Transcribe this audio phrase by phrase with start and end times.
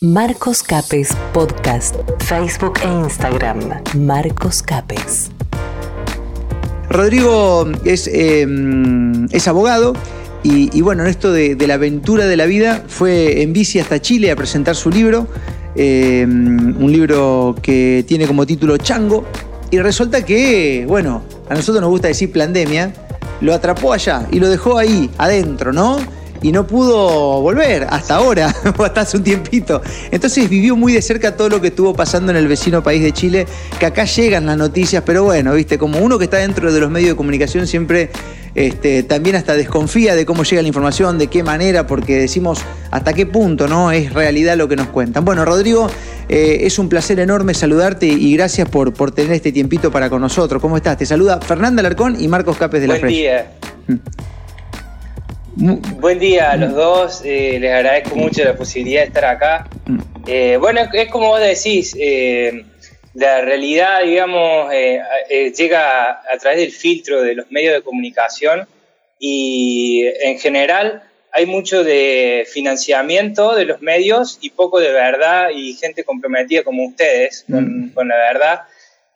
[0.00, 3.58] Marcos Capes Podcast, Facebook e Instagram.
[3.96, 5.32] Marcos Capes.
[6.88, 8.46] Rodrigo es, eh,
[9.32, 9.94] es abogado
[10.44, 14.30] y, bueno, en esto de, la aventura de la vida fue en bici hasta Chile
[14.30, 15.26] a presentar su libro,
[15.74, 19.24] eh, un libro que tiene como título Chango
[19.72, 22.92] y resulta que, bueno, a nosotros nos gusta decir pandemia,
[23.40, 25.98] lo atrapó allá y lo dejó ahí, adentro, ¿no?
[26.42, 29.82] Y no pudo volver hasta ahora, o hasta hace un tiempito.
[30.10, 33.12] Entonces vivió muy de cerca todo lo que estuvo pasando en el vecino país de
[33.12, 33.46] Chile,
[33.78, 36.90] que acá llegan las noticias, pero bueno, viste, como uno que está dentro de los
[36.90, 38.10] medios de comunicación siempre
[38.54, 42.60] este, también hasta desconfía de cómo llega la información, de qué manera, porque decimos
[42.90, 45.24] hasta qué punto no es realidad lo que nos cuentan.
[45.24, 45.88] Bueno, Rodrigo,
[46.28, 50.20] eh, es un placer enorme saludarte y gracias por, por tener este tiempito para con
[50.20, 50.60] nosotros.
[50.60, 50.96] ¿Cómo estás?
[50.96, 53.52] Te saluda Fernanda Alarcón y Marcos Capes de la Buen día.
[55.60, 59.68] Buen día a los dos, eh, les agradezco mucho la posibilidad de estar acá.
[60.24, 62.64] Eh, bueno, es como vos decís, eh,
[63.14, 68.68] la realidad, digamos, llega a, través del filtro de los medios de comunicación
[69.18, 71.02] y en general
[71.32, 76.86] hay mucho de financiamiento de los medios y poco de verdad y gente comprometida como
[76.86, 78.60] ustedes con, con la verdad.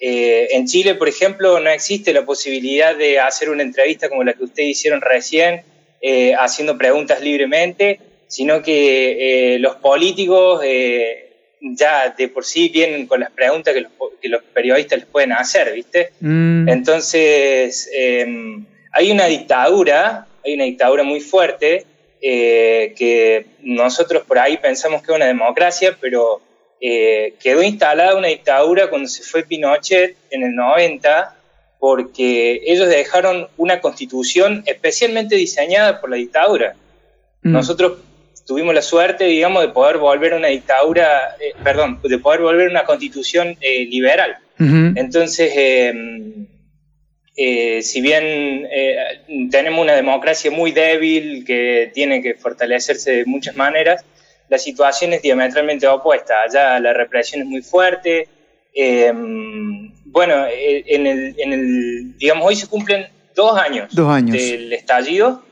[0.00, 4.42] en Chile, por ejemplo, no existe la posibilidad de hacer una entrevista como la que
[4.42, 5.62] ustedes hicieron recién
[6.05, 13.06] eh, haciendo preguntas libremente, sino que eh, los políticos eh, ya de por sí vienen
[13.06, 16.11] con las preguntas que los, que los periodistas les pueden hacer, ¿viste?
[16.19, 16.69] Mm.
[16.69, 21.86] Entonces, em, hay una dictadura, hay una dictadura muy fuerte,
[22.20, 26.41] que nosotros por ahí pensamos que es una democracia, pero
[26.80, 31.42] quedó instalada una dictadura cuando se fue Pinochet en el 90
[31.83, 36.77] porque ellos dejaron una constitución especialmente diseñada por la dictadura.
[37.42, 37.50] Mm.
[37.50, 37.94] Nosotros
[38.47, 42.69] tuvimos la suerte, digamos, de poder volver a una dictadura, eh, perdón, de poder volver
[42.69, 44.36] a una constitución eh, liberal.
[44.61, 46.47] Entonces, em,
[47.36, 48.68] eh, si bien
[49.51, 54.05] tenemos una democracia muy débil que tiene que fortalecerse de muchas maneras,
[54.48, 56.42] la situación es diametralmente opuesta.
[56.42, 58.28] Allá la represión es muy fuerte.
[60.12, 64.36] Bueno, eh, en el, en el, digamos, hoy se cumplen dos años, dos años.
[64.36, 65.42] del estallido.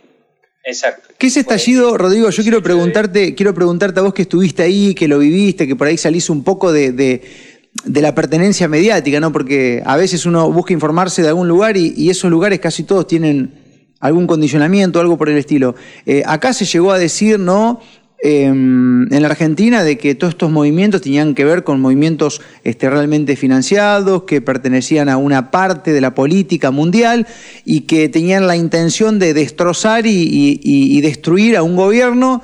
[0.62, 1.08] Exacto.
[1.16, 2.28] ¿Qué es estallido, Rodrigo?
[2.28, 5.86] Yo quiero preguntarte, quiero preguntarte a vos que estuviste ahí, que lo viviste, que por
[5.86, 9.32] ahí salís un poco de, de, la pertenencia mediática, ¿no?
[9.32, 13.06] Porque a veces uno busca informarse de algún lugar y, y esos lugares casi todos
[13.06, 13.60] tienen
[14.00, 15.74] algún condicionamiento, algo por el estilo.
[16.04, 17.80] Eh, acá se llegó a decir, ¿no?
[18.22, 22.90] Em, en la Argentina de que todos estos movimientos tenían que ver con movimientos este,
[22.90, 27.26] realmente financiados, que pertenecían a una parte de la política mundial
[27.64, 32.42] y que tenían la intención de destrozar y destruir a un gobierno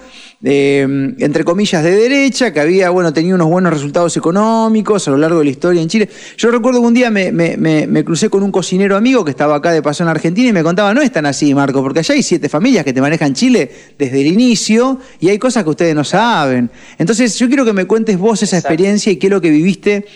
[0.48, 0.86] eh,
[1.18, 5.40] entre comillas, de derecha, que había, bueno, tenía unos buenos resultados económicos a lo largo
[5.40, 6.08] de la historia en Chile.
[6.36, 9.72] Yo recuerdo que un día me, me, crucé con un cocinero amigo que estaba acá
[9.72, 12.22] de paso en Argentina y me contaba, no es tan así, Marco, porque allá hay
[12.22, 13.68] siete familias que te manejan Chile
[13.98, 16.70] desde el inicio y hay cosas que ustedes no saben.
[16.96, 20.06] Entonces, yo quiero que me cuentes vos esa experiencia y qué es lo que viviste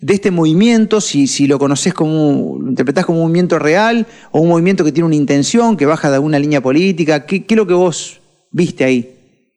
[0.00, 4.40] de este movimiento, si, si lo conoces como, lo interpretás como un movimiento real o
[4.40, 7.56] un movimiento que tiene una intención, que baja de alguna línea política, ¿qué, qué es
[7.56, 8.20] lo que vos
[8.50, 9.15] viste ahí?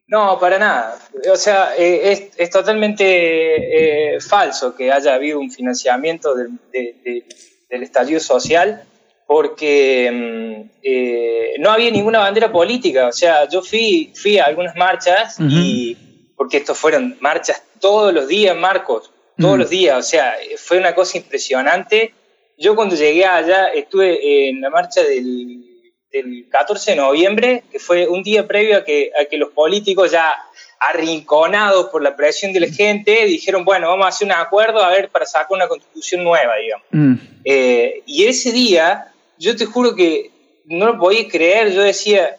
[0.09, 0.99] No, para nada.
[1.31, 8.19] O sea, eh, es, totalmente eh, falso que haya habido un financiamiento del, del estallido
[8.19, 8.83] social
[9.27, 13.07] porque mm, eh, no había ninguna bandera política.
[13.07, 15.95] O sea, yo fui, fui a algunas marchas y
[16.35, 19.95] porque estos fueron marchas todos los días, Marcos, todos los días.
[19.95, 22.15] O sea, fue una cosa impresionante.
[22.57, 25.69] Yo cuando llegué allá estuve en la marcha del
[26.11, 30.11] del 14 de noviembre, que fue un día previo a que, a que los políticos
[30.11, 30.35] ya
[30.79, 34.89] arrinconados por la presión de la gente, dijeron, bueno, vamos a hacer un acuerdo a
[34.89, 36.87] ver para sacar una constitución nueva, digamos.
[36.91, 37.15] Mm.
[37.43, 40.31] Eh, y ese día, yo te juro que
[40.65, 42.37] no lo podía creer, yo decía,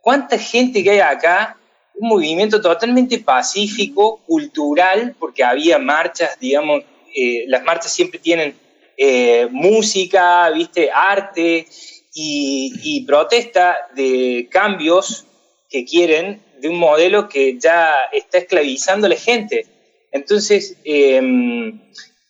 [0.00, 1.56] ¿cuánta gente que hay acá?
[1.94, 6.82] Un movimiento totalmente pacífico, cultural, porque había marchas, digamos,
[7.14, 8.54] eh, las marchas siempre tienen
[8.96, 11.66] eh, música, viste, arte,
[12.14, 15.26] y, protesta de cambios
[15.70, 19.66] que quieren de un modelo que ya está esclavizando a la gente.
[20.12, 21.80] Entonces, em,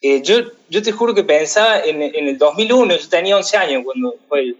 [0.00, 0.36] eh, yo,
[0.68, 4.56] yo te juro que pensaba en, el 2001, yo tenía 11 años cuando fue el,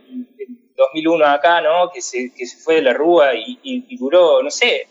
[0.77, 1.91] 2001 acá, ¿no?
[1.93, 4.89] Que se, que se fue de la Rúa y, duró, no sé,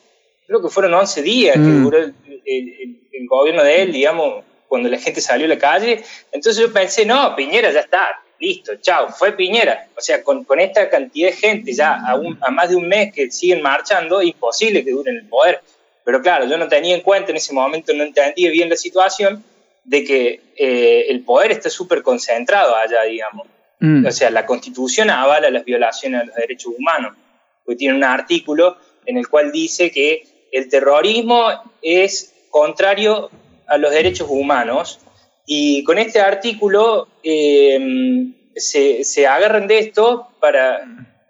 [0.47, 1.83] creo que fueron 11 días que mm.
[1.83, 6.03] duró el, el, gobierno de él, digamos, cuando la gente salió a la calle.
[6.31, 9.87] Entonces yo pensé, no, Piñera ya está, listo, chao, fue Piñera.
[9.95, 13.13] O sea, con, con esta cantidad de gente ya a, a, más de un mes
[13.13, 15.61] que siguen marchando, imposible que duren el poder.
[16.03, 19.43] Pero claro, yo no tenía en cuenta en ese momento, no entendía bien la situación
[19.83, 23.47] de que eh, el poder está súper concentrado allá, digamos.
[23.79, 24.05] Mm.
[24.05, 27.15] O sea, la constitución avala las violaciones a los derechos humanos,
[27.63, 31.49] porque tiene un artículo en el cual dice que el terrorismo
[31.81, 33.29] es contrario
[33.67, 34.99] a los derechos humanos
[35.45, 40.81] y con este artículo eh, se, se agarran de esto para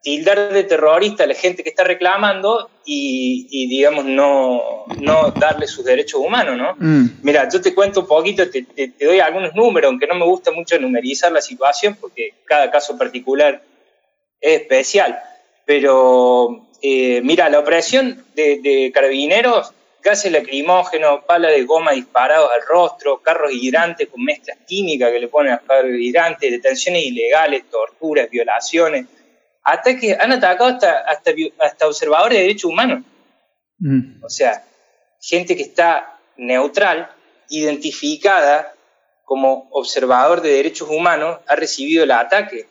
[0.02, 5.86] tildar de terrorista a la gente que está reclamando y, digamos, no, no darle sus
[5.86, 6.76] derechos humanos, ¿no?
[6.78, 7.20] Mm.
[7.22, 10.52] Mira, yo te cuento un poquito, te, te, doy algunos números, aunque no me gusta
[10.52, 13.62] mucho numerizar la situación porque cada caso particular
[14.42, 15.20] es especial,
[15.66, 19.72] pero eh, mira, la operación de, de carabineros
[20.02, 25.28] gases lacrimógenos, pala de goma disparados al rostro, carros hidrantes con mezclas químicas que le
[25.28, 29.06] ponen a los carros hidrantes, detenciones ilegales, torturas, violaciones,
[29.64, 33.04] ataques, han atacado hasta, hasta, hasta observadores de derechos humanos.
[33.80, 34.24] Mm.
[34.24, 34.66] O sea,
[35.20, 37.12] gente que está neutral,
[37.50, 38.74] identificada
[39.24, 42.68] como observador de derechos humanos, ha recibido el ataque.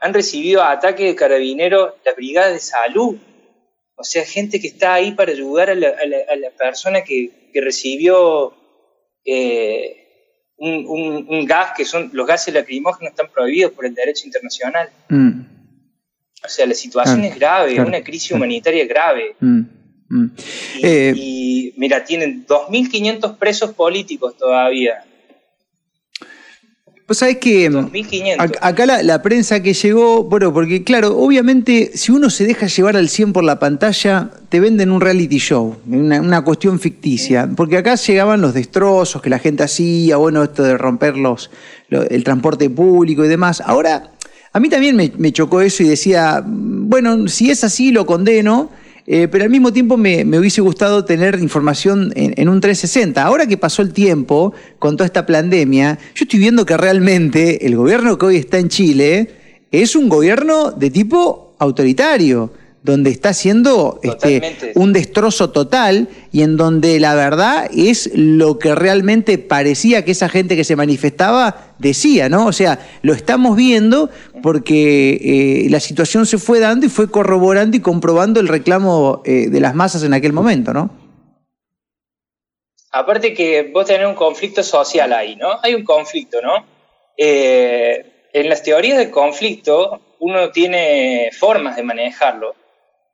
[0.00, 3.16] Han recibido ataques de carabineros, las brigadas de salud,
[4.02, 8.52] o sea, gente que está ahí para ayudar a la, persona que, recibió
[9.24, 14.90] eh, un, gas, que son los gases lacrimógenos están prohibidos por el derecho internacional.
[15.08, 15.40] Mm.
[16.44, 19.36] O sea, la situación es grave, una crisis humanitaria grave.
[19.38, 19.60] Mm,
[20.08, 20.30] mm.
[20.82, 25.04] Eh, y, mira, tienen 2.500 presos políticos todavía.
[27.06, 27.68] Pues sabés que
[28.60, 33.08] acá la, prensa que llegó, bueno, porque claro, obviamente si uno se deja llevar al
[33.08, 38.40] 100 por la pantalla, te venden un reality show, una, cuestión ficticia, porque acá llegaban
[38.40, 41.50] los destrozos que la gente hacía, bueno, esto de romper los,
[41.90, 43.60] el transporte público y demás.
[43.66, 44.12] Ahora,
[44.52, 48.70] a mí también me, me chocó eso y decía, bueno, si es así, lo condeno
[49.14, 53.22] eh, pero al mismo tiempo me, hubiese gustado tener información en, un 360.
[53.22, 57.76] Ahora que pasó el tiempo con toda esta pandemia, yo estoy viendo que realmente el
[57.76, 59.28] gobierno que hoy está en Chile
[59.70, 66.56] es un gobierno de tipo autoritario donde está haciendo este, un destrozo total y en
[66.56, 72.28] donde la verdad es lo que realmente parecía que esa gente que se manifestaba decía,
[72.28, 72.46] ¿no?
[72.46, 74.10] O sea, lo estamos viendo
[74.42, 79.48] porque eh, la situación se fue dando y fue corroborando y comprobando el reclamo eh,
[79.48, 80.90] de las masas en aquel momento, ¿no?
[82.90, 85.48] Aparte que vos tenés un conflicto social ahí, ¿no?
[85.62, 86.66] Hay un conflicto, ¿no?
[87.16, 92.54] Eh, en las teorías del conflicto uno tiene formas de manejarlo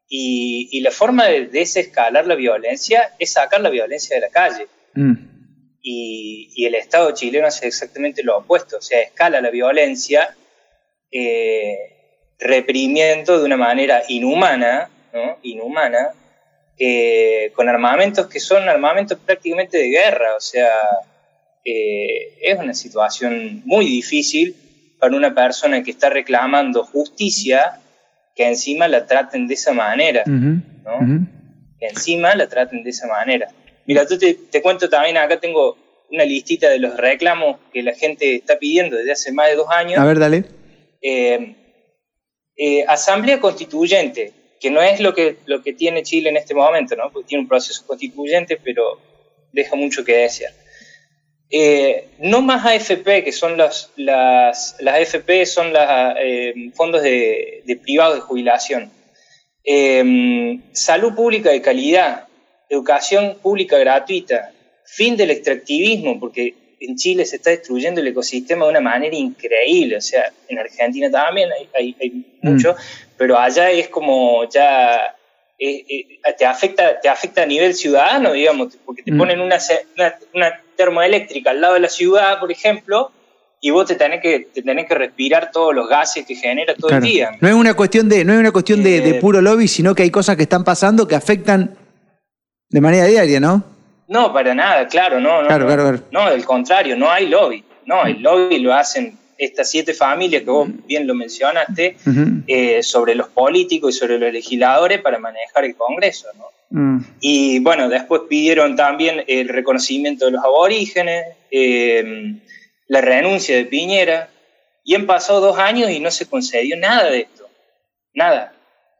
[0.08, 4.66] y, la forma de desescalar la violencia es sacar la violencia de la calle.
[4.94, 5.14] Mm.
[5.82, 10.34] Y, el Estado chileno hace exactamente lo opuesto, o sea, escala la violencia
[11.10, 11.78] eh,
[12.38, 15.38] reprimiendo de una manera inhumana, ¿no?
[15.42, 16.10] inhumana,
[16.78, 20.72] eh, con armamentos que son armamentos prácticamente de guerra, o sea,
[21.64, 24.54] eh, es una situación muy difícil
[24.98, 27.80] para una persona que está reclamando justicia
[28.38, 31.26] que encima la traten de esa manera, ¿no?
[31.80, 33.48] Que encima la traten de esa manera.
[33.84, 35.76] Mira, tú te, cuento también, acá tengo
[36.08, 39.66] una listita de los reclamos que la gente está pidiendo desde hace más de dos
[39.70, 39.98] años.
[39.98, 40.44] A ver, dale.
[41.02, 41.56] Eh,
[42.56, 46.94] eh, asamblea constituyente, que no es lo que, lo que tiene Chile en este momento,
[46.94, 47.10] ¿no?
[47.10, 49.00] Porque tiene un proceso constituyente, pero
[49.52, 50.52] deja mucho que desear.
[51.50, 55.82] Eh, no más AFP, que son las, las, las AFP son los
[56.20, 58.90] eh, fondos de, privados de jubilación.
[59.64, 62.26] Eh, salud pública de calidad,
[62.68, 64.52] educación pública gratuita,
[64.84, 69.96] fin del extractivismo, porque en Chile se está destruyendo el ecosistema de una manera increíble,
[69.96, 72.24] o sea, en Argentina también hay, hay, mm.
[72.42, 72.76] mucho,
[73.16, 75.16] pero allá es como ya
[75.58, 79.18] te, afecta, te afecta a nivel ciudadano, digamos, porque te mm.
[79.18, 79.58] ponen una,
[80.34, 83.10] una termoeléctrica al lado de la ciudad, por ejemplo,
[83.60, 86.90] y vos te tenés que, te tenés que respirar todos los gases que genera todo
[86.90, 87.32] el día.
[87.40, 90.04] No es una cuestión, de, no es una cuestión de, eh, puro lobby, sino que
[90.04, 91.76] hay cosas que están pasando que afectan
[92.70, 93.64] de manera diaria, ¿no?
[94.06, 95.42] No, para nada, claro, no.
[95.42, 97.64] No, claro, no, claro, no del contrario, no hay lobby.
[97.84, 101.96] No, el lobby lo hacen estas siete familias que vos bien lo mencionaste,
[102.48, 106.46] eh, sobre los políticos y sobre los legisladores para manejar el Congreso, ¿no?
[106.70, 107.04] Mm.
[107.20, 112.34] Y bueno, después pidieron también el reconocimiento de los aborígenes, eh,
[112.88, 114.28] la renuncia de Piñera,
[114.84, 117.48] y han pasado dos años y no se concedió nada de esto,
[118.14, 118.52] nada.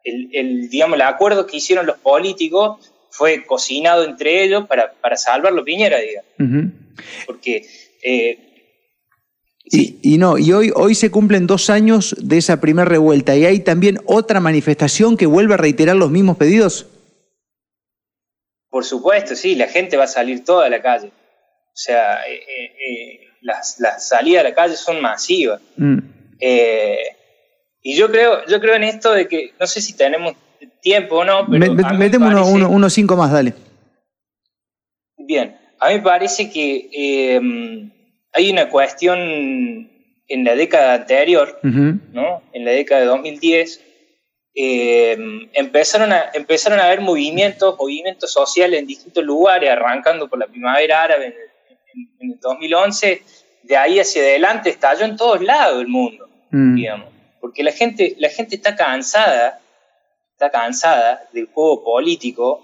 [0.05, 5.65] El, digamos, el acuerdo que hicieron los políticos fue cocinado entre ellos para, para salvarlo
[5.65, 6.73] Piñera, digamos.
[7.27, 7.67] Porque...
[8.01, 8.45] Eh,
[9.71, 13.45] y, y, no, y hoy, hoy se cumplen dos años de esa primera revuelta y
[13.45, 16.87] hay también otra manifestación que vuelve a reiterar los mismos pedidos.
[18.71, 21.09] Por supuesto, sí, la gente va a salir toda a la calle.
[21.09, 25.61] O sea, eh, eh, eh, las, las, salidas a la calle son masivas.
[25.77, 25.99] Mm.
[27.83, 30.35] y yo creo, yo creo en esto de que, no sé si tenemos
[30.81, 31.75] tiempo o no, pero...
[31.75, 33.55] metemos unos uno, uno, cinco más, dale.
[35.17, 37.41] Bien, a mí me parece que
[38.39, 39.19] hay una cuestión
[40.29, 42.43] en la década anterior, ¿no?
[42.53, 43.85] en la década de 2010,
[44.55, 45.17] eh,
[45.55, 51.03] empezaron, a, empezaron a haber movimientos, movimientos sociales en distintos lugares, arrancando por la primavera
[51.03, 51.35] árabe
[52.21, 53.23] en, el 2011,
[53.65, 56.75] de ahí hacia adelante estalló en todos lados del mundo, mm.
[56.77, 57.09] digamos,
[57.41, 59.61] porque la gente, la gente está cansada,
[60.33, 62.63] está cansada del juego político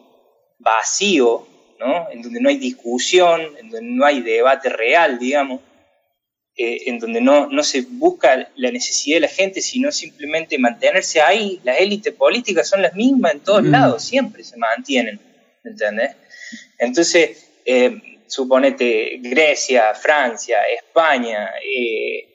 [0.59, 2.11] vacío, ¿no?
[2.11, 5.61] en donde no hay discusión, en donde no hay debate real, digamos,
[6.57, 11.21] eh, en donde no, no se busca la necesidad de la gente, sino simplemente mantenerse
[11.21, 11.61] ahí.
[11.65, 13.71] Las élites políticas son las mismas en todos mm.
[13.71, 15.21] lados, siempre se mantienen,
[15.65, 16.13] ¿entendés?
[16.79, 22.29] Entonces, eh, suponete Grecia, Francia, España, eh,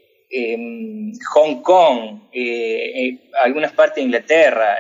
[1.34, 2.30] Hong Kong,
[3.42, 4.78] algunas partes de Inglaterra,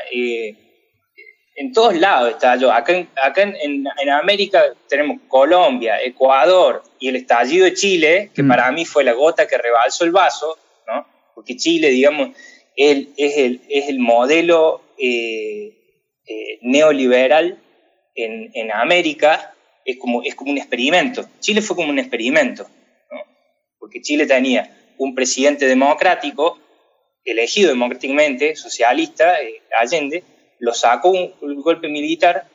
[1.60, 2.72] en todos lados yo.
[2.72, 8.44] Acá, en, acá en, en, América tenemos Colombia, Ecuador y el estallido de Chile, que
[8.44, 8.48] mm.
[8.48, 11.06] para mí fue la gota que rebalsó el vaso, ¿no?
[11.36, 12.30] porque Chile, digamos,
[12.78, 15.74] es, el, es el modelo eh,
[16.26, 17.60] eh, neoliberal
[18.16, 21.26] en, en, América, es como, es como un experimento.
[21.42, 22.64] Chile fue como un experimento,
[23.12, 23.20] ¿no?
[23.80, 26.58] porque Chile tenía un presidente democrático,
[27.26, 30.24] elegido democráticamente, socialista, eh, Allende,
[30.60, 32.48] lo sacó un, golpe militar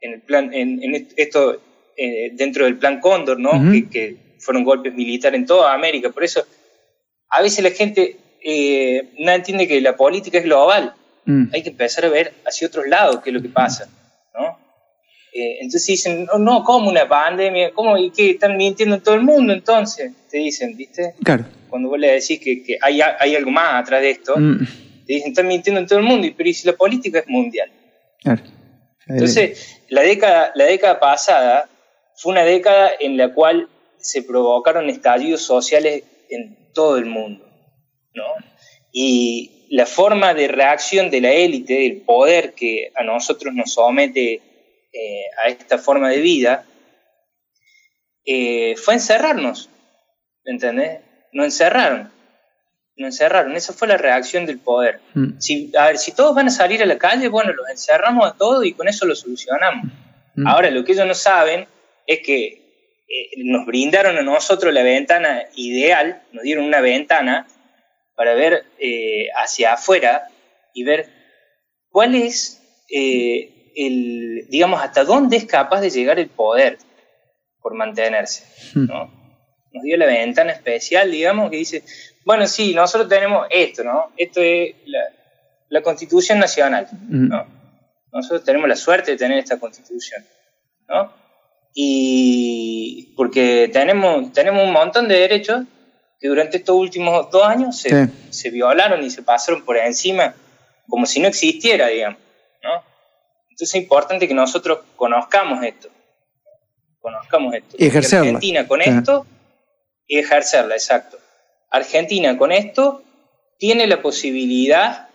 [0.00, 1.60] en el plan, en, esto
[1.96, 3.52] eh, dentro del plan Cóndor, ¿no?
[3.90, 6.10] que, fueron golpes militares en toda América.
[6.10, 6.46] Por eso,
[7.30, 10.92] a veces la gente eh, no entiende que la política es global.
[11.24, 11.44] Mm.
[11.50, 13.88] Hay que empezar a ver hacia otros lados qué es lo que pasa,
[14.34, 14.58] ¿no?
[15.32, 17.72] Eh, entonces dicen, no, no, ¿cómo una pandemia?
[17.72, 17.96] ¿Cómo?
[17.96, 18.32] ¿Y qué?
[18.32, 20.12] ¿Están mintiendo en todo el mundo entonces?
[20.30, 21.14] Te dicen, ¿viste?
[21.24, 21.46] Claro.
[21.70, 25.14] Cuando vos le decís que, que hay, hay, algo más atrás de esto, mm te
[25.14, 27.70] dicen, están mintiendo en todo el mundo, pero ¿y si la política es mundial?
[29.06, 31.68] Entonces, la década, la década pasada
[32.16, 33.68] fue una década en la cual
[33.98, 37.46] se provocaron estallidos sociales en todo el mundo,
[38.14, 38.24] ¿no?
[38.92, 44.40] Y la forma de reacción de la élite, del poder que a nosotros nos somete
[44.92, 46.64] eh, a esta forma de vida,
[48.24, 49.68] eh, fue encerrarnos,
[50.44, 51.00] ¿entendés?
[51.32, 52.13] Nos encerraron
[52.96, 53.56] nos encerraron.
[53.56, 55.00] Esa fue la reacción del poder.
[55.14, 55.38] Mm.
[55.38, 58.36] Si, a ver, si todos van a salir a la calle, bueno, los encerramos a
[58.36, 59.92] todos y con eso lo solucionamos.
[60.34, 60.46] Mm.
[60.46, 61.66] Ahora, lo que ellos no saben
[62.06, 62.44] es que
[63.08, 67.46] eh, nos brindaron a nosotros la ventana ideal, nos dieron una ventana
[68.16, 70.28] para ver eh, hacia afuera
[70.72, 71.08] y ver
[71.90, 76.78] cuál es eh, el, digamos, hasta dónde es capaz de llegar el poder
[77.60, 78.44] por mantenerse.
[78.74, 78.86] Mm.
[78.86, 79.24] ¿no?
[79.72, 81.82] Nos dio la ventana especial, digamos, que dice,
[82.24, 84.12] bueno, sí, nosotros tenemos esto, ¿no?
[84.16, 87.28] Esto es la, Constitución Nacional, mm.
[87.28, 87.46] ¿no?
[88.12, 90.24] Nosotros tenemos la suerte de tener esta Constitución,
[90.88, 91.12] ¿no?
[91.74, 95.64] Y porque tenemos, tenemos un montón de derechos
[96.20, 100.34] que durante estos últimos dos años se, se violaron y se pasaron por encima
[100.88, 102.20] como si no existiera, digamos,
[102.62, 102.82] ¿no?
[103.50, 105.88] Entonces es importante que nosotros conozcamos esto,
[107.00, 107.76] conozcamos esto.
[107.78, 108.26] Y ejercerla.
[108.26, 109.26] Argentina con esto
[110.06, 111.18] y ejercerla, exacto.
[111.74, 113.02] Argentina con esto
[113.58, 115.08] tiene la posibilidad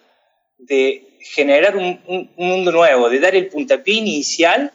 [0.58, 4.74] de generar un, mundo nuevo, de dar el puntapié inicial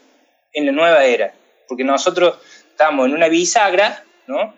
[0.52, 1.34] en la nueva era.
[1.68, 2.38] Porque nosotros
[2.70, 4.54] estamos en una bisagra, ¿no?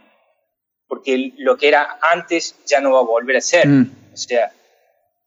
[0.86, 3.66] Porque lo que era antes ya no va a volver a ser.
[3.66, 3.90] Mm.
[4.12, 4.52] O sea,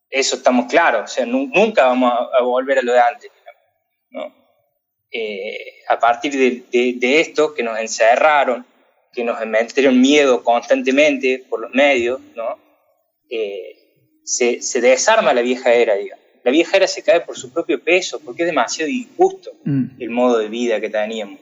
[0.10, 1.12] eso estamos claros.
[1.12, 3.32] O sea, nunca vamos a, volver a lo de antes,
[4.12, 4.34] ¿no?
[5.12, 8.65] Eh, a partir de esto que nos encerraron,
[9.13, 12.58] que nos metieron miedo constantemente por los medios, ¿no?
[13.30, 13.75] Eh,
[14.24, 16.24] se, se, desarma la vieja era, digamos.
[16.44, 20.00] La vieja era se cae por su propio peso, porque es demasiado injusto mm.
[20.00, 21.39] el modo de vida que teníamos.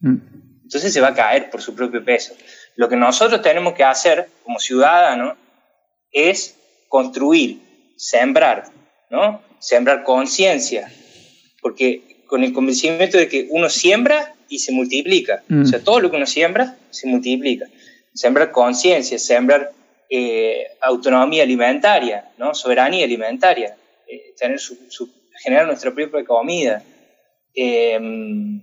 [0.00, 0.16] Mm.
[0.64, 2.34] Entonces se va a caer por su propio peso.
[2.76, 5.36] Lo que nosotros tenemos que hacer como ciudadanos
[6.10, 6.56] es
[6.88, 7.60] construir,
[7.96, 8.64] sembrar,
[9.10, 9.42] ¿no?
[9.58, 10.90] Sembrar conciencia,
[11.60, 15.42] porque con el convencimiento de que uno siembra y se multiplica.
[15.62, 15.84] O sea, mm.
[15.84, 17.66] todo lo que uno siembra se multiplica.
[18.12, 19.72] Sembrar conciencia, sembrar
[20.10, 22.54] eh, autonomía alimentaria, ¿no?
[22.54, 23.74] soberanía alimentaria,
[24.06, 24.76] eh, tener su,
[25.42, 26.82] generar nuestra propia comida.
[27.54, 28.60] Em,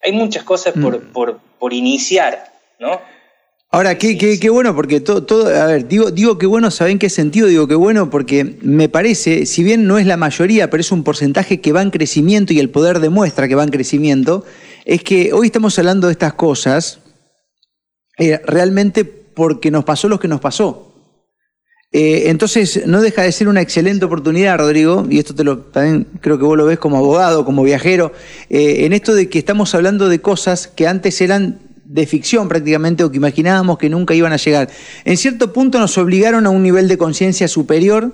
[0.00, 1.12] hay muchas cosas por, mm.
[1.12, 3.00] por, por, iniciar, ¿no?
[3.70, 6.98] Ahora, qué, qué, qué, bueno, porque todo, todo, a ver, digo, digo que bueno, ¿saben
[6.98, 7.48] qué sentido?
[7.48, 11.04] Digo que bueno, porque me parece, si bien no es la mayoría, pero es un
[11.04, 14.46] porcentaje que va en crecimiento y el poder demuestra que va en crecimiento,
[14.86, 17.00] es que hoy estamos hablando de estas cosas
[18.16, 20.86] eh, realmente porque nos pasó lo que nos pasó.
[21.92, 26.06] Eh, entonces, no deja de ser una excelente oportunidad, Rodrigo, y esto te lo, también
[26.22, 28.12] creo que vos lo ves como abogado, como viajero,
[28.48, 33.02] eh, en esto de que estamos hablando de cosas que antes eran de ficción prácticamente
[33.02, 34.68] o que imaginábamos que nunca iban a llegar.
[35.04, 38.12] En cierto punto nos obligaron a un nivel de conciencia superior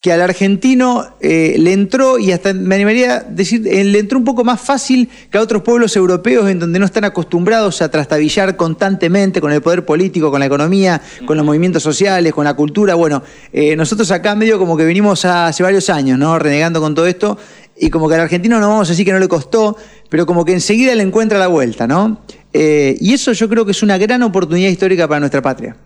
[0.00, 4.18] que al argentino eh, le entró, y hasta me animaría a decir, eh, le entró
[4.18, 7.90] un poco más fácil que a otros pueblos europeos en donde no están acostumbrados a
[7.90, 12.52] trastabillar constantemente con el poder político, con la economía, con los movimientos sociales, con la
[12.52, 12.94] cultura.
[12.96, 16.38] Bueno, eh, nosotros acá medio como que venimos hace varios años, ¿no?
[16.38, 17.38] Renegando con todo esto,
[17.74, 19.74] y como que al argentino no vamos a decir que no le costó,
[20.10, 22.20] pero como que enseguida le encuentra la vuelta, ¿no?
[22.56, 25.76] Eh, y eso yo creo que es una gran oportunidad histórica para nuestra patria.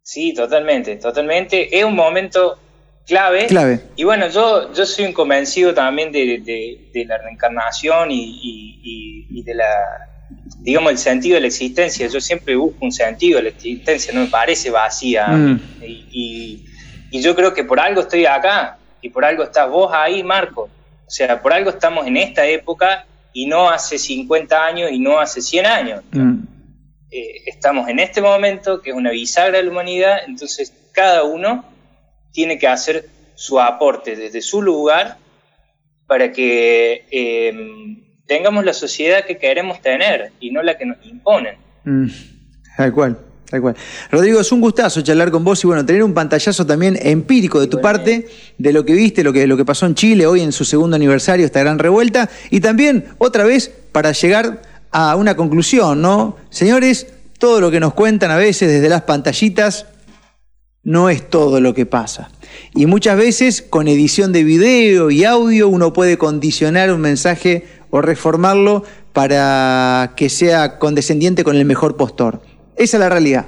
[0.00, 1.76] Sí, totalmente, totalmente.
[1.76, 2.56] Es un momento
[3.04, 3.46] clave.
[3.46, 3.80] Clave.
[3.96, 9.66] Y bueno, yo, yo soy un convencido también de, la reencarnación y, de la,
[10.60, 12.06] digamos, el sentido de la existencia.
[12.06, 15.26] Yo siempre busco un sentido de la existencia, no me parece vacía.
[15.26, 15.60] Mm.
[15.82, 16.64] Y,
[17.10, 20.70] y yo creo que por algo estoy acá y por algo estás vos ahí, Marco.
[21.06, 25.18] O sea, por algo estamos en esta época y no hace 50 años y no
[25.18, 26.02] hace 100 años.
[26.12, 26.42] Mm.
[27.10, 31.64] Eh, estamos en este momento, que es una bisagra de la humanidad, entonces cada uno
[32.32, 35.18] tiene que hacer su aporte desde su lugar
[36.06, 41.56] para que em, tengamos la sociedad que queremos tener y no la que nos imponen.
[41.84, 42.06] Mm,
[42.76, 43.18] tal cual.
[44.10, 47.66] Rodrigo, es un gustazo charlar con vos y bueno, tener un pantallazo también empírico de
[47.66, 48.28] tu parte,
[48.58, 50.96] de lo que viste, lo que, lo que pasó en Chile hoy en su segundo
[50.96, 56.36] aniversario, esta gran revuelta, y también otra vez para llegar a una conclusión, ¿no?
[56.50, 57.06] Señores,
[57.38, 59.86] todo lo que nos cuentan a veces desde las pantallitas
[60.84, 62.30] no es todo lo que pasa.
[62.74, 68.00] Y muchas veces con edición de video y audio uno puede condicionar un mensaje o
[68.00, 72.42] reformarlo para que sea condescendiente con el mejor postor.
[72.76, 73.46] Esa es la realidad.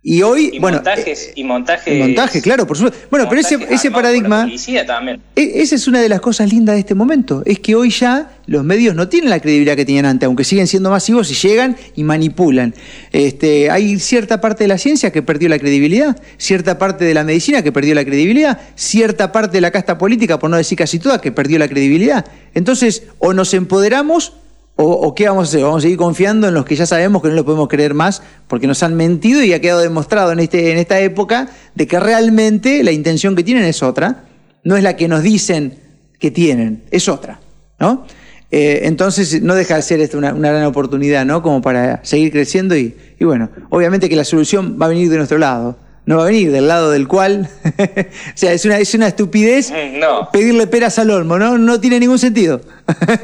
[0.00, 0.76] Y hoy, y bueno.
[0.76, 1.98] Montajes, y montajes.
[1.98, 3.06] Montaje, claro, por supuesto.
[3.10, 4.48] Bueno, pero ese, ese paradigma.
[4.86, 5.20] También.
[5.34, 7.42] E, esa es una de las cosas lindas de este momento.
[7.44, 10.66] Es que hoy ya los medios no tienen la credibilidad que tenían antes, aunque siguen
[10.66, 12.74] siendo masivos y llegan y manipulan.
[13.12, 17.24] Este, hay cierta parte de la ciencia que perdió la credibilidad, cierta parte de la
[17.24, 21.00] medicina que perdió la credibilidad, cierta parte de la casta política, por no decir casi
[21.00, 22.24] toda, que perdió la credibilidad.
[22.54, 24.32] Entonces, o nos empoderamos
[24.80, 25.62] o, qué vamos a hacer?
[25.64, 28.22] ¿Vamos a seguir confiando en los que ya sabemos que no lo podemos creer más
[28.46, 31.98] porque nos han mentido y ha quedado demostrado en, este, en esta época de que
[31.98, 34.24] realmente la intención que tienen es otra,
[34.62, 35.80] no es la que nos dicen
[36.20, 37.40] que tienen, es otra,
[37.80, 38.06] ¿no?
[38.52, 41.42] Eh, entonces no deja de ser esta una, gran oportunidad, ¿no?
[41.42, 45.16] Como para seguir creciendo y, y bueno, obviamente que la solución va a venir de
[45.16, 45.76] nuestro lado
[46.08, 47.50] no va a venir del lado del cual.
[47.64, 51.58] o sea, es una, es una estupidez mm, pedirle peras al olmo, ¿no?
[51.58, 52.62] No tiene ningún sentido.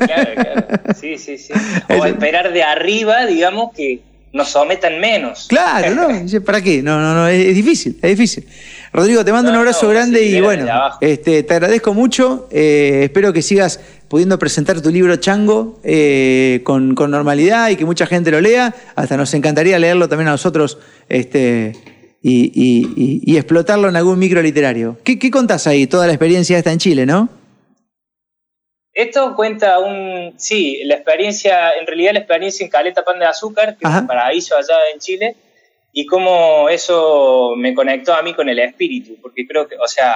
[0.00, 0.66] claro, claro.
[1.00, 1.54] Sí, sí, sí.
[1.88, 4.02] O esperar de arriba, digamos, que
[4.34, 5.46] nos sometan menos.
[5.48, 6.40] Claro, ¿no?
[6.44, 6.82] ¿Para qué?
[6.82, 8.46] No, no, no, es, difícil, es difícil.
[8.92, 10.66] Rodrigo, te mando un abrazo grande y bueno,
[11.00, 12.48] este, te agradezco mucho.
[12.50, 17.86] Eh, espero que sigas pudiendo presentar tu libro Chango eh, con, con, normalidad y que
[17.86, 18.74] mucha gente lo lea.
[18.94, 20.76] Hasta nos encantaría leerlo también a nosotros.
[21.08, 21.93] Este,
[22.26, 24.96] y, explotarlo en algún micro literario.
[25.04, 25.86] ¿Qué, ¿Qué contás ahí?
[25.86, 27.28] Toda la experiencia está en Chile, ¿no?
[28.92, 33.76] Esto cuenta un, sí, la experiencia, en realidad la experiencia en Caleta Pan de Azúcar,
[33.76, 35.36] que es un paraíso allá en Chile,
[35.92, 40.14] y cómo eso me conectó a mí con el espíritu, porque creo que, o sea,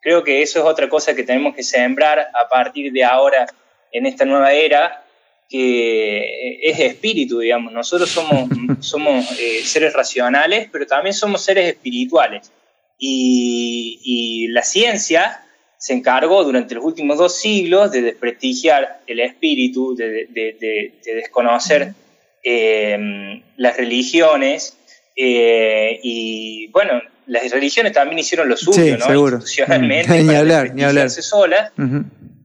[0.00, 3.46] creo que eso es otra cosa que tenemos que sembrar a partir de ahora
[3.90, 5.04] en esta nueva era,
[5.48, 7.72] que es espíritu, digamos.
[7.72, 8.48] Nosotros somos,
[8.80, 12.52] somos eh, seres racionales, pero también somos seres espirituales.
[12.98, 15.44] Y, la ciencia
[15.78, 21.94] se encargó durante los últimos dos siglos de desprestigiar el espíritu, de, desconocer
[22.42, 24.76] em, las religiones.
[25.14, 29.28] Eh, y bueno, las religiones también hicieron lo suyo, ¿no?
[29.28, 31.10] Institucionalmente, ni hablar, ni hablar.
[31.10, 31.70] solas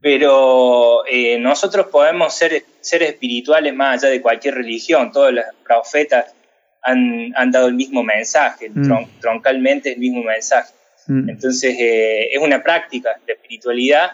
[0.04, 5.10] pero eh, nosotros podemos ser seres espirituales más allá de cualquier religión.
[5.12, 6.34] Todos los profetas
[6.82, 9.20] han, dado el mismo mensaje, mm.
[9.20, 10.72] troncalmente el mismo mensaje.
[11.06, 11.30] Mm.
[11.30, 14.12] Entonces eh, es una práctica de espiritualidad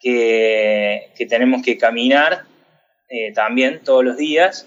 [0.00, 2.44] que, tenemos que caminar
[3.08, 4.66] eh, también todos los días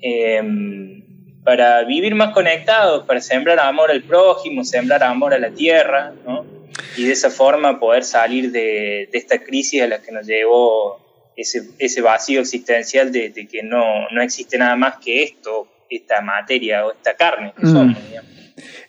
[0.00, 1.02] em,
[1.44, 6.44] para vivir más conectados, para sembrar amor al prójimo, sembrar amor a la tierra, ¿no?
[6.96, 11.03] y de esa forma poder salir de, esta crisis a la que nos llevó
[11.36, 16.86] ese, ese vacío existencial de, que no, no, existe nada más que esto, esta materia
[16.86, 17.72] o esta carne que mm.
[17.72, 17.98] somos,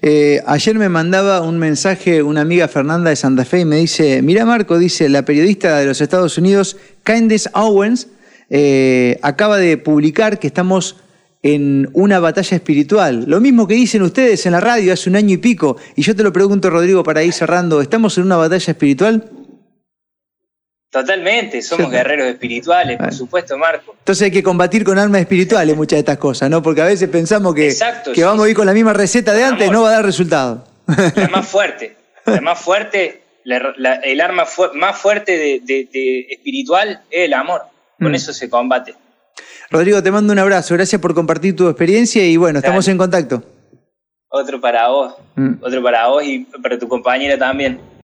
[0.01, 4.21] eh, ayer me mandaba un mensaje una amiga Fernanda de Santa Fe y me dice,
[4.21, 8.07] mira Marco, dice, la periodista de los Estados Unidos, Candice Owens,
[8.49, 10.97] eh, acaba de publicar que estamos
[11.41, 13.25] en una batalla espiritual.
[13.27, 15.77] Lo mismo que dicen ustedes en la radio hace un año y pico.
[15.95, 19.29] Y yo te lo pregunto, Rodrigo, para ir cerrando, ¿estamos en una batalla espiritual?
[20.95, 23.97] Totalmente, somos guerreros espirituales, por supuesto, Marco.
[23.99, 26.63] Entonces hay que combatir con armas espirituales muchas de estas cosas, ¿no?
[26.63, 27.75] Porque a veces pensamos que,
[28.13, 30.65] que vamos a ir con la misma receta de antes, no va a dar resultado.
[30.87, 37.63] La más fuerte, la más fuerte, el arma más fuerte de, espiritual es el amor.
[37.99, 38.15] Con mm.
[38.15, 38.95] eso se combate.
[39.69, 40.75] Rodrigo, te mando un abrazo.
[40.75, 43.43] Gracias por compartir tu experiencia y bueno, estamos en contacto.
[44.29, 45.13] Otro para vos.
[45.35, 45.55] Mm.
[45.59, 47.81] Otro para vos y para tu compañera también.